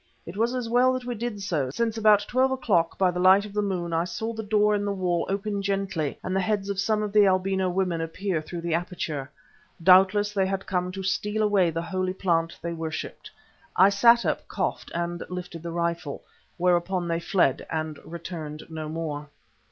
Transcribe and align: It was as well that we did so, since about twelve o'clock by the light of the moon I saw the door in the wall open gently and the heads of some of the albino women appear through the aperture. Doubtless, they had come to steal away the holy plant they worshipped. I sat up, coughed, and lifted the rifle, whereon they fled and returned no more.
It 0.25 0.35
was 0.35 0.55
as 0.55 0.67
well 0.67 0.93
that 0.93 1.05
we 1.05 1.13
did 1.13 1.43
so, 1.43 1.69
since 1.69 1.95
about 1.95 2.25
twelve 2.27 2.49
o'clock 2.49 2.97
by 2.97 3.11
the 3.11 3.19
light 3.19 3.45
of 3.45 3.53
the 3.53 3.61
moon 3.61 3.93
I 3.93 4.05
saw 4.05 4.33
the 4.33 4.41
door 4.41 4.73
in 4.73 4.83
the 4.83 4.91
wall 4.91 5.27
open 5.29 5.61
gently 5.61 6.17
and 6.23 6.35
the 6.35 6.39
heads 6.39 6.71
of 6.71 6.79
some 6.79 7.03
of 7.03 7.13
the 7.13 7.27
albino 7.27 7.69
women 7.69 8.01
appear 8.01 8.41
through 8.41 8.61
the 8.61 8.73
aperture. 8.73 9.29
Doubtless, 9.83 10.31
they 10.33 10.47
had 10.47 10.65
come 10.65 10.91
to 10.93 11.03
steal 11.03 11.43
away 11.43 11.69
the 11.69 11.83
holy 11.83 12.15
plant 12.15 12.57
they 12.63 12.73
worshipped. 12.73 13.29
I 13.75 13.89
sat 13.89 14.25
up, 14.25 14.47
coughed, 14.47 14.89
and 14.95 15.21
lifted 15.29 15.61
the 15.61 15.69
rifle, 15.71 16.23
whereon 16.57 17.07
they 17.07 17.19
fled 17.19 17.67
and 17.69 17.99
returned 18.03 18.63
no 18.71 18.89
more. 18.89 19.29